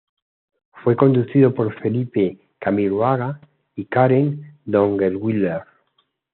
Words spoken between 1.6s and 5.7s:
Felipe Camiroaga y Karen Doggenweiler.